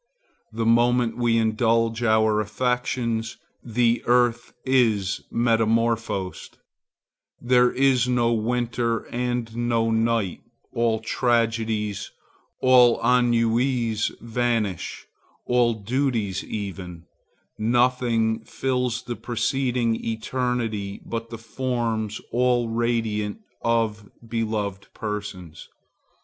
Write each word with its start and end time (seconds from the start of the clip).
The 0.51 0.65
moment 0.65 1.15
we 1.15 1.37
indulge 1.37 2.01
our 2.01 2.39
affections, 2.41 3.37
the 3.63 4.01
earth 4.07 4.51
is 4.65 5.21
metamorphosed; 5.29 6.57
there 7.39 7.71
is 7.71 8.07
no 8.07 8.33
winter 8.33 9.05
and 9.13 9.55
no 9.55 9.91
night; 9.91 10.41
all 10.73 11.01
tragedies, 11.01 12.09
all 12.61 12.99
ennuis 13.05 14.09
vanish,—all 14.21 15.75
duties 15.75 16.43
even; 16.45 17.03
nothing 17.59 18.39
fills 18.43 19.03
the 19.03 19.15
proceeding 19.15 20.03
eternity 20.03 20.99
but 21.05 21.29
the 21.29 21.37
forms 21.37 22.19
all 22.31 22.69
radiant 22.69 23.39
of 23.61 24.09
beloved 24.27 24.87
persons. 24.95 25.69